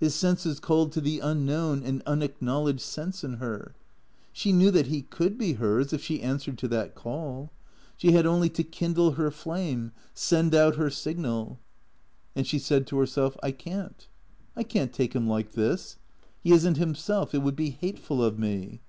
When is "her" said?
3.34-3.74, 9.10-9.30, 10.76-10.88